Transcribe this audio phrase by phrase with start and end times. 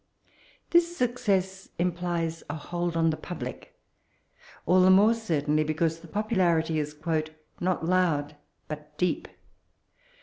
[0.71, 3.75] This success implies a hold on the Public,
[4.65, 6.95] all the more certainly because the popular ity is
[7.31, 8.35] '* not loud
[8.67, 9.27] but deep."